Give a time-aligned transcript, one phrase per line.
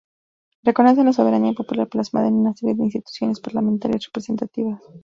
[0.63, 4.81] Reconocen la soberanía popular plasmada en una serie de instituciones parlamentarias representativas.